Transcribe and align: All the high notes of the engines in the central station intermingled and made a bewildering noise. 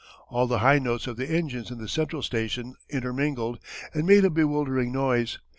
All 0.29 0.47
the 0.47 0.57
high 0.65 0.79
notes 0.79 1.05
of 1.05 1.15
the 1.17 1.29
engines 1.29 1.69
in 1.69 1.77
the 1.77 1.87
central 1.87 2.23
station 2.23 2.73
intermingled 2.89 3.59
and 3.93 4.07
made 4.07 4.25
a 4.25 4.31
bewildering 4.31 4.91
noise. 4.91 5.37